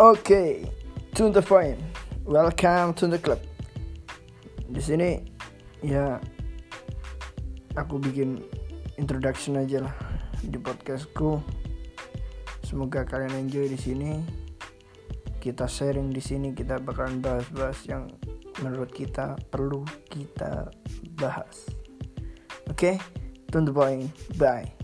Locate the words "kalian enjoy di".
13.04-13.76